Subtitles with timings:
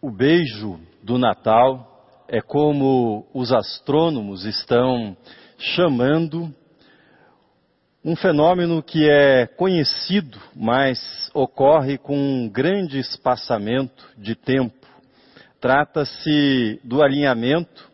[0.00, 5.16] O beijo do Natal é como os astrônomos estão
[5.58, 6.54] chamando
[8.04, 14.86] um fenômeno que é conhecido, mas ocorre com um grande espaçamento de tempo.
[15.62, 17.90] Trata-se do alinhamento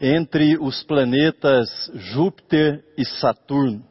[0.00, 3.84] entre os planetas Júpiter e Saturno.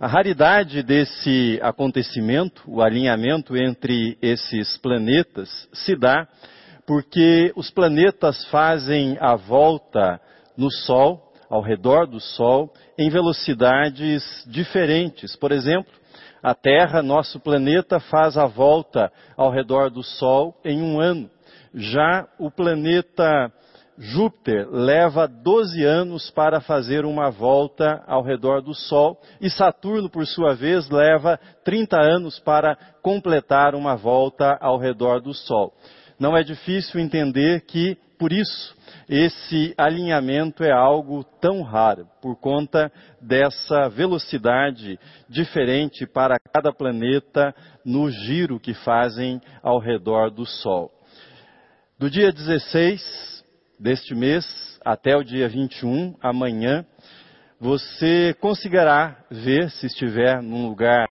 [0.00, 6.26] A raridade desse acontecimento, o alinhamento entre esses planetas, se dá
[6.88, 10.18] porque os planetas fazem a volta
[10.56, 15.36] no Sol, ao redor do Sol, em velocidades diferentes.
[15.36, 15.92] Por exemplo,
[16.42, 21.28] a Terra, nosso planeta, faz a volta ao redor do Sol em um ano.
[21.74, 23.52] Já o planeta
[23.98, 30.26] Júpiter leva 12 anos para fazer uma volta ao redor do Sol e Saturno, por
[30.26, 35.74] sua vez, leva 30 anos para completar uma volta ao redor do Sol
[36.18, 38.76] não é difícil entender que, por isso,
[39.08, 48.10] esse alinhamento é algo tão raro, por conta dessa velocidade diferente para cada planeta no
[48.10, 50.90] giro que fazem ao redor do Sol.
[51.98, 53.44] Do dia 16
[53.78, 54.46] deste mês
[54.84, 56.84] até o dia 21, amanhã,
[57.60, 61.08] você conseguirá ver, se estiver num lugar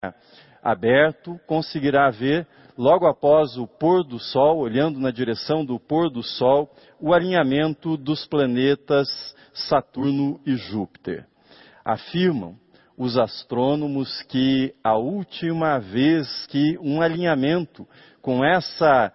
[0.63, 2.47] aberto, conseguirá ver
[2.77, 7.97] logo após o pôr do Sol, olhando na direção do pôr do Sol, o alinhamento
[7.97, 9.07] dos planetas
[9.53, 11.25] Saturno e Júpiter.
[11.83, 12.55] Afirmam
[12.97, 17.87] os astrônomos que a última vez que um alinhamento
[18.21, 19.13] com essa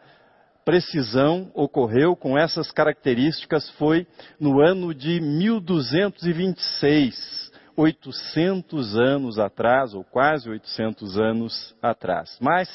[0.65, 4.07] precisão ocorreu, com essas características, foi
[4.39, 12.39] no ano de 1226, 800 anos atrás, ou quase 800 anos atrás.
[12.41, 12.69] Mas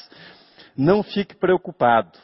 [0.78, 2.16] não fique preocupado,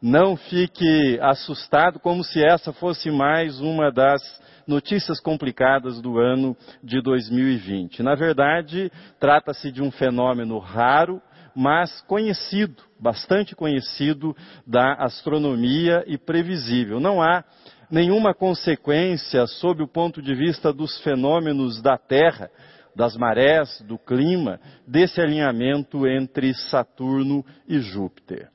[0.00, 4.22] não fique assustado como se essa fosse mais uma das
[4.66, 8.02] notícias complicadas do ano de 2020.
[8.02, 11.20] Na verdade, trata-se de um fenômeno raro,
[11.54, 14.34] mas conhecido, bastante conhecido
[14.66, 17.00] da astronomia e previsível.
[17.00, 17.44] Não há
[17.90, 22.50] nenhuma consequência sob o ponto de vista dos fenômenos da Terra
[22.94, 28.48] das marés, do clima, desse alinhamento entre Saturno e Júpiter.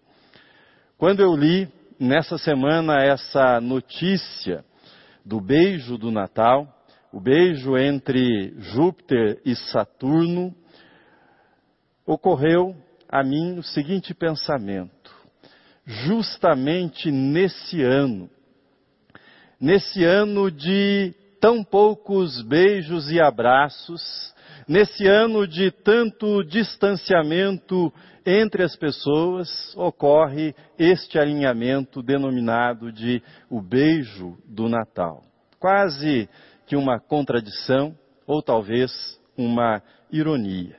[0.98, 1.68] Quando eu li
[2.00, 4.64] nessa semana essa notícia
[5.24, 6.68] do beijo do Natal,
[7.12, 10.54] o beijo entre Júpiter e Saturno,
[12.06, 12.76] ocorreu
[13.10, 15.14] a mim o seguinte pensamento:
[15.86, 18.30] justamente nesse ano,
[19.60, 21.14] nesse ano de
[21.46, 24.02] tão poucos beijos e abraços,
[24.68, 27.94] nesse ano de tanto distanciamento
[28.26, 29.48] entre as pessoas,
[29.78, 35.22] ocorre este alinhamento denominado de o beijo do Natal.
[35.60, 36.28] Quase
[36.66, 37.96] que uma contradição,
[38.26, 38.92] ou talvez
[39.38, 40.76] uma ironia.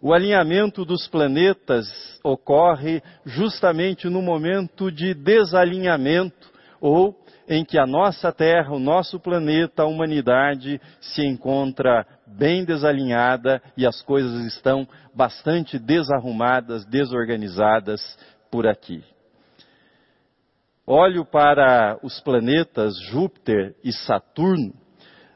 [0.00, 1.88] O alinhamento dos planetas
[2.22, 7.12] ocorre justamente no momento de desalinhamento ou
[7.48, 13.86] em que a nossa Terra, o nosso planeta, a humanidade se encontra bem desalinhada e
[13.86, 18.00] as coisas estão bastante desarrumadas, desorganizadas
[18.50, 19.02] por aqui.
[20.86, 24.74] Olho para os planetas Júpiter e Saturno,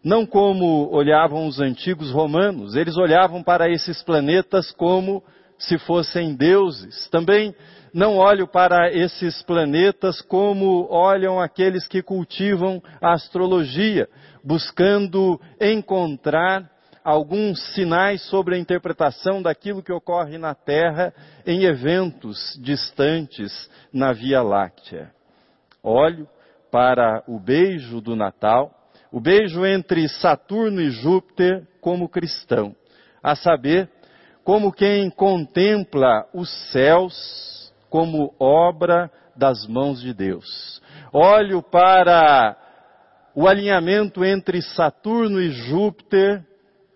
[0.05, 5.23] não como olhavam os antigos romanos, eles olhavam para esses planetas como
[5.59, 7.09] se fossem deuses.
[7.09, 7.55] Também
[7.93, 14.09] não olho para esses planetas como olham aqueles que cultivam a astrologia,
[14.45, 16.71] buscando encontrar
[17.05, 21.13] alguns sinais sobre a interpretação daquilo que ocorre na Terra
[21.47, 25.11] em eventos distantes na Via Láctea.
[25.83, 26.29] Olho
[26.71, 28.75] para o beijo do Natal,
[29.11, 32.77] o beijo entre Saturno e Júpiter como cristão,
[33.23, 33.89] a saber,
[34.45, 37.58] como quem contempla os céus
[37.91, 40.83] como obra das mãos de Deus.
[41.13, 42.57] Olho para
[43.35, 46.45] o alinhamento entre Saturno e Júpiter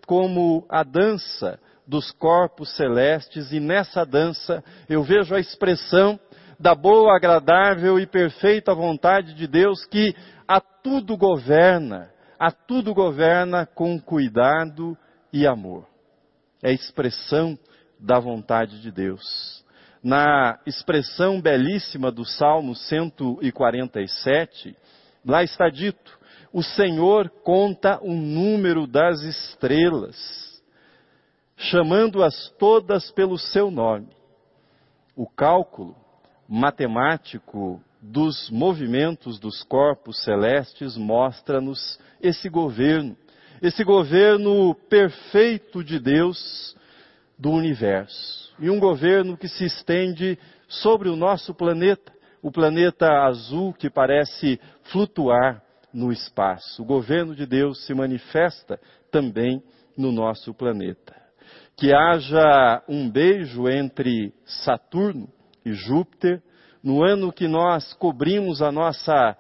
[0.06, 6.18] como a dança dos corpos celestes, e nessa dança eu vejo a expressão
[6.58, 10.14] da boa, agradável e perfeita vontade de Deus que
[10.46, 14.96] a tudo governa, a tudo governa com cuidado
[15.32, 15.86] e amor.
[16.62, 17.58] É a expressão
[17.98, 19.61] da vontade de Deus
[20.02, 24.76] na expressão belíssima do Salmo 147,
[25.25, 26.19] lá está dito:
[26.52, 30.60] O Senhor conta o número das estrelas,
[31.56, 34.08] chamando-as todas pelo seu nome.
[35.14, 35.94] O cálculo
[36.48, 43.16] matemático dos movimentos dos corpos celestes mostra-nos esse governo,
[43.62, 46.75] esse governo perfeito de Deus
[47.42, 48.54] do universo.
[48.60, 54.60] E um governo que se estende sobre o nosso planeta, o planeta azul que parece
[54.84, 55.60] flutuar
[55.92, 56.82] no espaço.
[56.82, 58.78] O governo de Deus se manifesta
[59.10, 59.60] também
[59.98, 61.16] no nosso planeta.
[61.76, 65.28] Que haja um beijo entre Saturno
[65.64, 66.40] e Júpiter,
[66.80, 69.36] no ano que nós cobrimos a nossa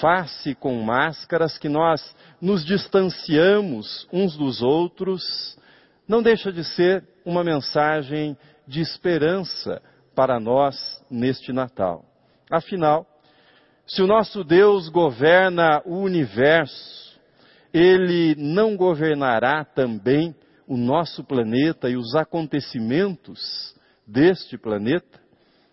[0.00, 5.22] face com máscaras, que nós nos distanciamos uns dos outros,
[6.06, 8.36] não deixa de ser uma mensagem
[8.66, 9.82] de esperança
[10.14, 12.04] para nós neste Natal.
[12.50, 13.06] Afinal,
[13.86, 17.20] se o nosso Deus governa o universo,
[17.72, 20.34] ele não governará também
[20.66, 23.74] o nosso planeta e os acontecimentos
[24.06, 25.20] deste planeta?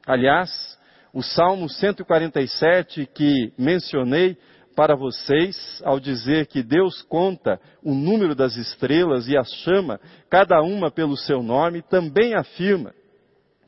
[0.06, 0.78] Aliás,
[1.14, 4.38] o Salmo 147 que mencionei
[4.76, 10.62] para vocês, ao dizer que Deus conta o número das estrelas e as chama, cada
[10.62, 12.94] uma pelo seu nome, também afirma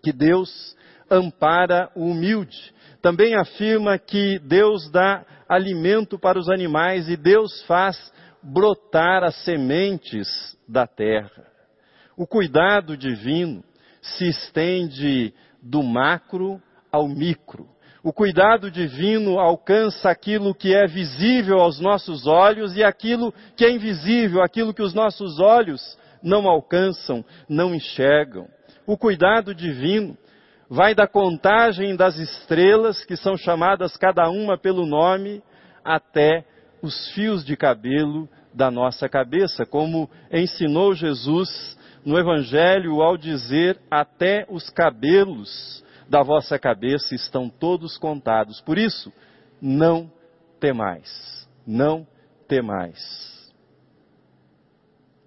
[0.03, 0.75] que Deus
[1.09, 2.73] ampara o humilde.
[3.01, 8.11] Também afirma que Deus dá alimento para os animais e Deus faz
[8.41, 11.47] brotar as sementes da terra.
[12.17, 13.63] O cuidado divino
[14.01, 16.61] se estende do macro
[16.91, 17.72] ao micro.
[18.03, 23.71] O cuidado divino alcança aquilo que é visível aos nossos olhos e aquilo que é
[23.71, 28.45] invisível, aquilo que os nossos olhos não alcançam, não enxergam.
[28.85, 30.17] O cuidado divino
[30.69, 35.41] vai da contagem das estrelas, que são chamadas cada uma pelo nome,
[35.81, 36.43] até
[36.81, 44.45] os fios de cabelo da nossa cabeça, como ensinou Jesus no Evangelho ao dizer: até
[44.49, 45.81] os cabelos
[46.13, 48.61] da vossa cabeça estão todos contados.
[48.61, 49.11] Por isso,
[49.59, 50.11] não
[50.59, 52.05] temais, não
[52.47, 53.51] temais.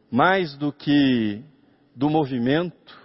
[0.09, 1.43] Mais do que
[1.93, 2.97] do movimento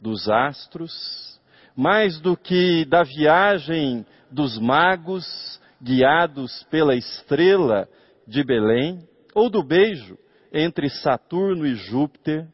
[0.00, 1.40] dos astros,
[1.74, 7.88] mais do que da viagem dos magos guiados pela estrela
[8.24, 9.00] de Belém,
[9.34, 10.16] ou do beijo
[10.52, 12.46] entre Saturno e Júpiter,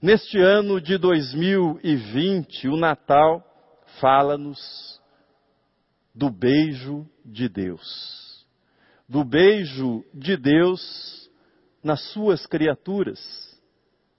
[0.00, 3.49] neste ano de 2020, o Natal
[3.98, 5.00] fala-nos
[6.14, 8.46] do beijo de Deus.
[9.08, 11.30] Do beijo de Deus
[11.82, 13.18] nas suas criaturas,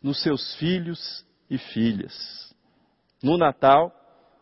[0.02, 2.54] nos seus filhos e filhas.
[3.22, 3.94] No Natal,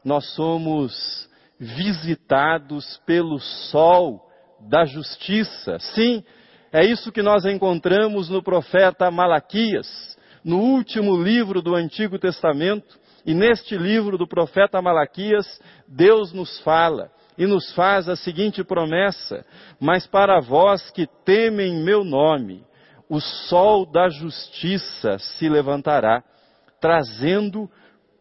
[0.04, 1.30] nós somos
[1.60, 4.26] visitados pelo sol
[4.62, 5.78] da justiça.
[5.80, 6.24] Sim,
[6.72, 13.34] é isso que nós encontramos no profeta Malaquias, no último livro do Antigo Testamento, e
[13.34, 19.46] neste livro do profeta Malaquias, Deus nos fala e nos faz a seguinte promessa:
[19.80, 22.66] Mas para vós que temem meu nome,
[23.10, 26.24] o sol da justiça se levantará,
[26.80, 27.70] trazendo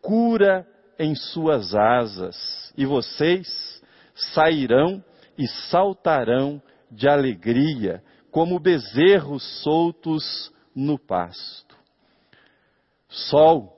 [0.01, 0.67] cura
[0.99, 3.83] em suas asas, e vocês
[4.15, 5.03] sairão
[5.37, 6.61] e saltarão
[6.91, 11.77] de alegria, como bezerros soltos no pasto.
[13.09, 13.78] Sol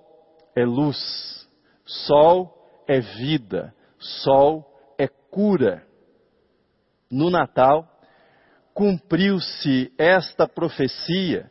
[0.61, 1.49] é luz,
[1.85, 4.67] sol é vida, sol
[4.99, 5.87] é cura.
[7.11, 7.89] No Natal,
[8.75, 11.51] cumpriu-se esta profecia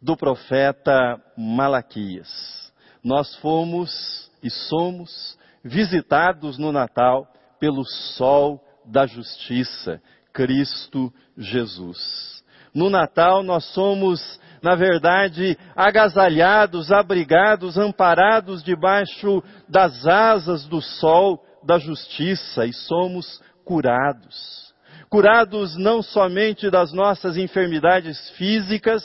[0.00, 2.72] do profeta Malaquias.
[3.02, 10.00] Nós fomos e somos visitados no Natal pelo sol da justiça,
[10.32, 12.42] Cristo Jesus.
[12.72, 21.78] No Natal nós somos na verdade, agasalhados, abrigados, amparados debaixo das asas do sol da
[21.78, 24.68] justiça e somos curados.
[25.10, 29.02] Curados não somente das nossas enfermidades físicas,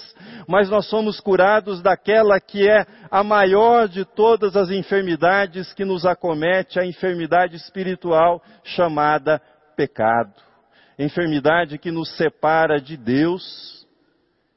[0.47, 6.05] mas nós somos curados daquela que é a maior de todas as enfermidades que nos
[6.05, 9.41] acomete, a enfermidade espiritual chamada
[9.77, 10.33] pecado.
[10.99, 13.82] Enfermidade que nos separa de Deus,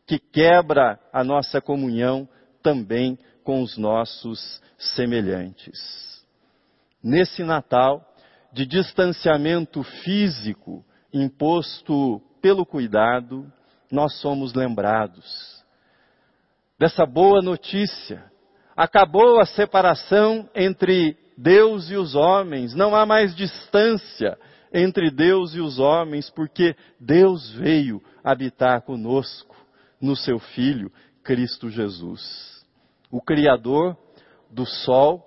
[0.07, 2.29] que quebra a nossa comunhão
[2.63, 6.25] também com os nossos semelhantes.
[7.03, 8.05] Nesse Natal,
[8.53, 13.51] de distanciamento físico imposto pelo cuidado,
[13.91, 15.57] nós somos lembrados
[16.79, 18.25] dessa boa notícia.
[18.77, 24.39] Acabou a separação entre Deus e os homens, não há mais distância
[24.73, 29.56] entre Deus e os homens, porque Deus veio habitar conosco
[30.01, 30.91] no seu Filho,
[31.23, 32.65] Cristo Jesus.
[33.11, 33.97] O Criador
[34.51, 35.25] do Sol,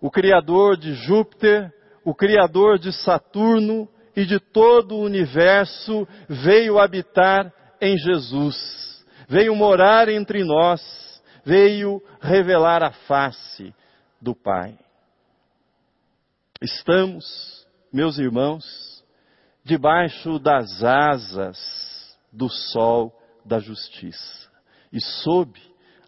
[0.00, 1.72] o Criador de Júpiter,
[2.04, 10.08] o Criador de Saturno e de todo o universo veio habitar em Jesus, veio morar
[10.08, 13.74] entre nós, veio revelar a face
[14.20, 14.78] do Pai.
[16.62, 18.64] Estamos, meus irmãos,
[19.64, 24.50] debaixo das asas do sol da justiça
[24.92, 25.60] e sob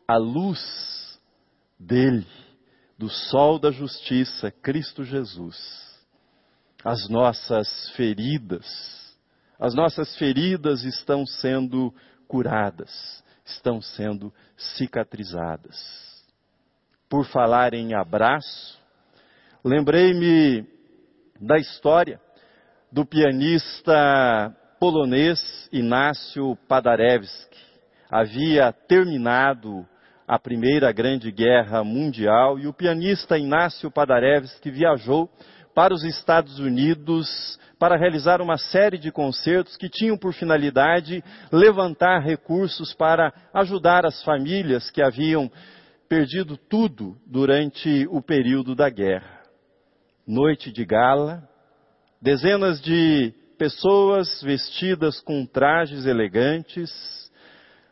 [0.07, 1.21] a luz
[1.79, 2.27] dele,
[2.99, 5.57] do sol da justiça, Cristo Jesus.
[6.85, 8.67] As nossas feridas,
[9.59, 11.95] as nossas feridas estão sendo
[12.27, 15.77] curadas, estão sendo cicatrizadas.
[17.09, 18.81] Por falar em abraço,
[19.65, 20.67] lembrei-me
[21.41, 22.21] da história
[22.91, 27.57] do pianista polonês Inácio Padarewski.
[28.11, 29.87] Havia terminado
[30.27, 35.31] a Primeira Grande Guerra Mundial e o pianista Inácio Padarewski viajou
[35.73, 41.23] para os Estados Unidos para realizar uma série de concertos que tinham por finalidade
[41.53, 45.49] levantar recursos para ajudar as famílias que haviam
[46.09, 49.43] perdido tudo durante o período da guerra.
[50.27, 51.49] Noite de gala,
[52.21, 56.90] dezenas de pessoas vestidas com trajes elegantes,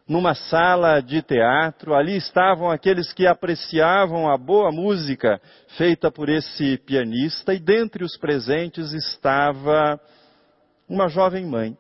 [0.09, 1.95] numa sala de teatro.
[1.95, 5.41] Ali estavam aqueles que apreciavam a boa música
[5.77, 10.01] feita por esse pianista, e dentre os presentes estava
[10.89, 11.79] uma jovem mãe.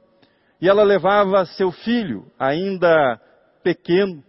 [0.60, 3.20] E ela levava seu filho, ainda
[3.64, 4.22] pequeno,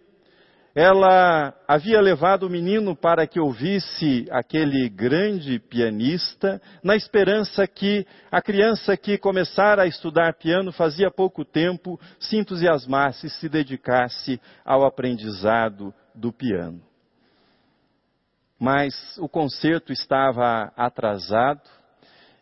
[0.73, 8.41] ela havia levado o menino para que ouvisse aquele grande pianista, na esperança que a
[8.41, 14.85] criança que começara a estudar piano fazia pouco tempo se entusiasmasse e se dedicasse ao
[14.85, 16.81] aprendizado do piano.
[18.57, 21.61] Mas o concerto estava atrasado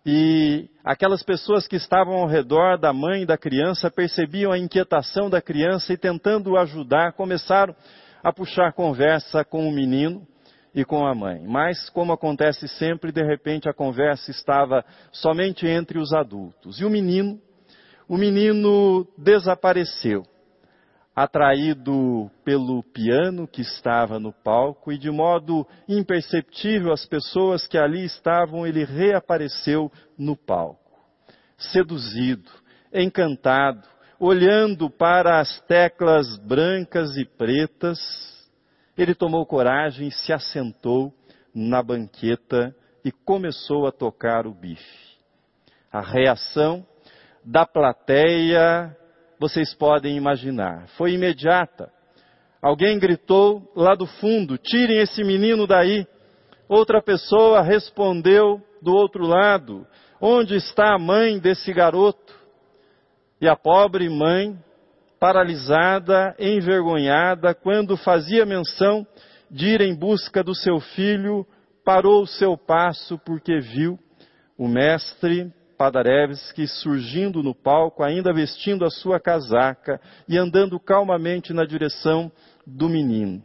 [0.05, 5.41] e aquelas pessoas que estavam ao redor da mãe da criança percebiam a inquietação da
[5.41, 7.75] criança e tentando ajudar, começaram
[8.23, 10.27] a puxar conversa com o menino
[10.73, 11.41] e com a mãe.
[11.45, 16.79] Mas, como acontece sempre, de repente a conversa estava somente entre os adultos.
[16.79, 17.39] E o menino,
[18.07, 20.23] o menino desapareceu,
[21.15, 28.05] atraído pelo piano que estava no palco, e de modo imperceptível às pessoas que ali
[28.05, 30.79] estavam, ele reapareceu no palco.
[31.57, 32.49] Seduzido,
[32.93, 33.85] encantado,
[34.19, 37.97] olhando para as teclas brancas e pretas,
[38.97, 41.13] ele tomou coragem se assentou
[41.55, 45.17] na banqueta e começou a tocar o bife.
[45.91, 46.85] A reação
[47.43, 48.95] da plateia,
[49.39, 51.89] vocês podem imaginar, foi imediata.
[52.61, 56.05] Alguém gritou lá do fundo: tirem esse menino daí.
[56.67, 59.87] Outra pessoa respondeu do outro lado:
[60.21, 62.38] onde está a mãe desse garoto?
[63.41, 64.57] E a pobre mãe,
[65.19, 69.05] paralisada, envergonhada, quando fazia menção
[69.49, 71.45] de ir em busca do seu filho,
[71.83, 73.97] parou o seu passo porque viu
[74.57, 81.63] o mestre Padarevski surgindo no palco, ainda vestindo a sua casaca e andando calmamente na
[81.63, 82.29] direção
[82.67, 83.41] do menino.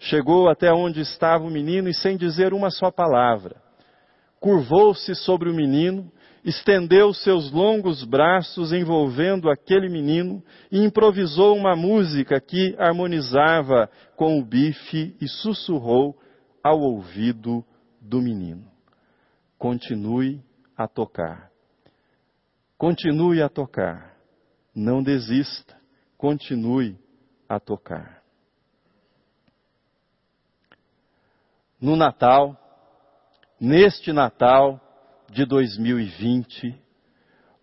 [0.00, 3.54] Chegou até onde estava o menino e, sem dizer uma só palavra,
[4.40, 6.10] curvou-se sobre o menino
[6.44, 14.44] estendeu seus longos braços envolvendo aquele menino e improvisou uma música que harmonizava com o
[14.44, 16.18] bife e sussurrou
[16.62, 17.64] ao ouvido
[18.00, 18.64] do menino:
[19.58, 20.42] Continue
[20.76, 21.50] a tocar.
[22.78, 24.16] Continue a tocar.
[24.74, 25.78] Não desista.
[26.16, 26.98] Continue
[27.48, 28.22] a tocar.
[31.80, 32.56] No Natal,
[33.58, 34.80] neste Natal,
[35.30, 36.74] de 2020.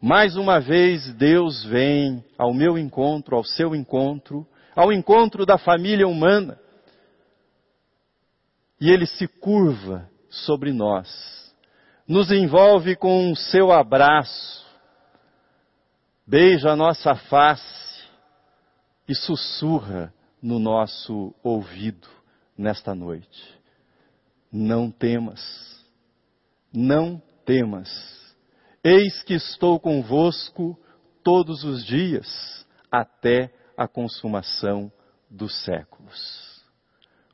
[0.01, 6.07] Mais uma vez Deus vem ao meu encontro, ao seu encontro, ao encontro da família
[6.07, 6.57] humana.
[8.79, 11.53] E ele se curva sobre nós,
[12.07, 14.65] nos envolve com o seu abraço,
[16.25, 18.05] beija a nossa face
[19.07, 22.07] e sussurra no nosso ouvido
[22.55, 23.57] nesta noite.
[24.51, 25.83] Não temas,
[26.71, 27.89] não temas.
[28.83, 30.77] Eis que estou convosco
[31.23, 34.91] todos os dias, até a consumação
[35.31, 36.61] dos séculos.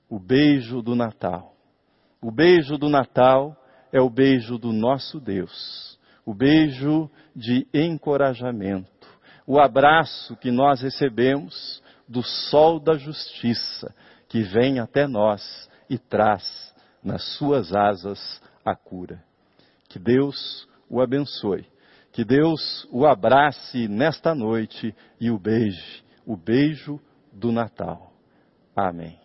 [0.08, 1.56] O beijo do Natal.
[2.22, 3.58] O beijo do Natal
[3.92, 6.00] é o beijo do nosso Deus.
[6.24, 9.08] O beijo de encorajamento.
[9.48, 13.94] O abraço que nós recebemos do sol da justiça
[14.30, 19.33] que vem até nós e traz nas suas asas a cura.
[19.94, 21.68] Que Deus o abençoe.
[22.12, 27.00] Que Deus o abrace nesta noite e o beije, o beijo
[27.32, 28.12] do Natal.
[28.76, 29.23] Amém.